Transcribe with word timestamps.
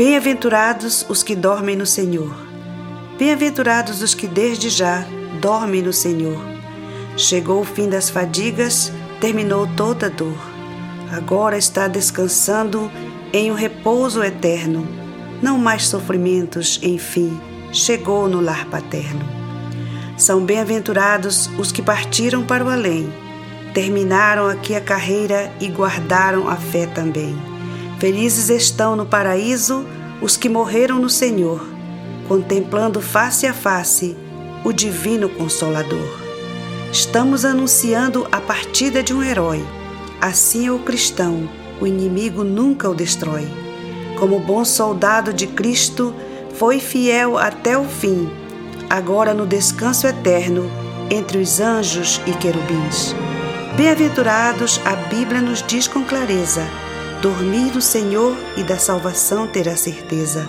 Bem-aventurados 0.00 1.04
os 1.10 1.22
que 1.22 1.36
dormem 1.36 1.76
no 1.76 1.84
Senhor. 1.84 2.34
Bem-aventurados 3.18 4.00
os 4.00 4.14
que 4.14 4.26
desde 4.26 4.70
já 4.70 5.04
dormem 5.42 5.82
no 5.82 5.92
Senhor. 5.92 6.42
Chegou 7.18 7.60
o 7.60 7.66
fim 7.66 7.86
das 7.86 8.08
fadigas, 8.08 8.90
terminou 9.20 9.68
toda 9.76 10.06
a 10.06 10.08
dor. 10.08 10.38
Agora 11.12 11.58
está 11.58 11.86
descansando 11.86 12.90
em 13.30 13.52
um 13.52 13.54
repouso 13.54 14.24
eterno. 14.24 14.88
Não 15.42 15.58
mais 15.58 15.86
sofrimentos, 15.86 16.80
enfim, 16.82 17.38
chegou 17.70 18.26
no 18.26 18.40
lar 18.40 18.64
paterno. 18.70 19.20
São 20.16 20.42
bem-aventurados 20.42 21.50
os 21.58 21.70
que 21.70 21.82
partiram 21.82 22.42
para 22.42 22.64
o 22.64 22.70
além, 22.70 23.12
terminaram 23.74 24.46
aqui 24.46 24.74
a 24.74 24.80
carreira 24.80 25.52
e 25.60 25.68
guardaram 25.68 26.48
a 26.48 26.56
fé 26.56 26.86
também. 26.86 27.59
Felizes 28.00 28.48
estão 28.48 28.96
no 28.96 29.04
paraíso 29.04 29.84
os 30.22 30.34
que 30.34 30.48
morreram 30.48 30.98
no 30.98 31.10
Senhor, 31.10 31.68
contemplando 32.26 32.98
face 32.98 33.46
a 33.46 33.52
face 33.52 34.16
o 34.64 34.72
Divino 34.72 35.28
Consolador. 35.28 36.08
Estamos 36.90 37.44
anunciando 37.44 38.26
a 38.32 38.40
partida 38.40 39.02
de 39.02 39.12
um 39.12 39.22
herói. 39.22 39.62
Assim 40.18 40.66
é 40.66 40.72
o 40.72 40.78
cristão, 40.78 41.46
o 41.78 41.86
inimigo 41.86 42.42
nunca 42.42 42.88
o 42.88 42.94
destrói. 42.94 43.46
Como 44.18 44.40
bom 44.40 44.64
soldado 44.64 45.30
de 45.30 45.46
Cristo, 45.46 46.14
foi 46.54 46.80
fiel 46.80 47.36
até 47.36 47.76
o 47.76 47.84
fim, 47.84 48.30
agora 48.88 49.34
no 49.34 49.46
descanso 49.46 50.06
eterno 50.06 50.70
entre 51.10 51.36
os 51.36 51.60
anjos 51.60 52.18
e 52.26 52.32
querubins. 52.32 53.14
Bem-aventurados, 53.76 54.80
a 54.86 54.96
Bíblia 54.96 55.42
nos 55.42 55.62
diz 55.62 55.86
com 55.86 56.02
clareza 56.02 56.66
Dormir 57.22 57.70
do 57.70 57.82
Senhor 57.82 58.34
e 58.56 58.62
da 58.62 58.78
salvação 58.78 59.46
ter 59.46 59.68
a 59.68 59.76
certeza. 59.76 60.48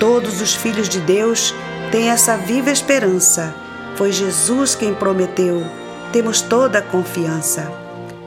Todos 0.00 0.40
os 0.40 0.56
filhos 0.56 0.88
de 0.88 0.98
Deus 0.98 1.54
têm 1.92 2.10
essa 2.10 2.36
viva 2.36 2.68
esperança. 2.70 3.54
Foi 3.94 4.10
Jesus 4.10 4.74
quem 4.74 4.92
prometeu. 4.92 5.64
Temos 6.12 6.40
toda 6.40 6.80
a 6.80 6.82
confiança. 6.82 7.70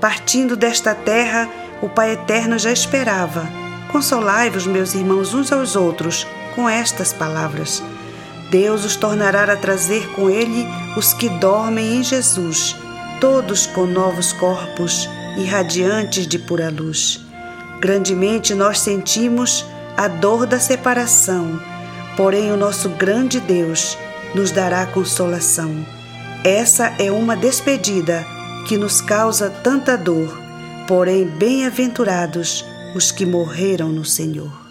Partindo 0.00 0.54
desta 0.54 0.94
terra, 0.94 1.48
o 1.80 1.88
Pai 1.88 2.12
Eterno 2.12 2.56
já 2.56 2.70
esperava. 2.70 3.48
Consolai-vos, 3.90 4.64
meus 4.64 4.94
irmãos, 4.94 5.34
uns 5.34 5.50
aos 5.50 5.74
outros, 5.74 6.24
com 6.54 6.68
estas 6.68 7.12
palavras. 7.12 7.82
Deus 8.48 8.84
os 8.84 8.94
tornará 8.94 9.52
a 9.52 9.56
trazer 9.56 10.06
com 10.12 10.30
Ele 10.30 10.68
os 10.96 11.12
que 11.14 11.28
dormem 11.28 11.96
em 11.96 12.02
Jesus, 12.04 12.76
todos 13.20 13.66
com 13.66 13.86
novos 13.86 14.32
corpos 14.32 15.08
e 15.36 15.44
radiantes 15.44 16.28
de 16.28 16.38
pura 16.38 16.70
luz. 16.70 17.31
Grandemente 17.82 18.54
nós 18.54 18.78
sentimos 18.78 19.66
a 19.96 20.06
dor 20.06 20.46
da 20.46 20.60
separação, 20.60 21.60
porém 22.16 22.52
o 22.52 22.56
nosso 22.56 22.88
grande 22.90 23.40
Deus 23.40 23.98
nos 24.36 24.52
dará 24.52 24.86
consolação. 24.86 25.84
Essa 26.44 26.94
é 27.00 27.10
uma 27.10 27.36
despedida 27.36 28.24
que 28.68 28.76
nos 28.76 29.00
causa 29.00 29.50
tanta 29.50 29.98
dor, 29.98 30.32
porém 30.86 31.26
bem-aventurados 31.26 32.64
os 32.94 33.10
que 33.10 33.26
morreram 33.26 33.88
no 33.88 34.04
Senhor. 34.04 34.61